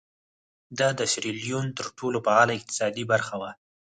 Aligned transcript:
دا 0.79 0.89
د 0.99 1.01
سیریلیون 1.11 1.65
تر 1.77 1.85
ټولو 1.97 2.17
فعاله 2.25 2.53
اقتصادي 2.55 3.03
برخه 3.11 3.35
وه. 3.41 3.51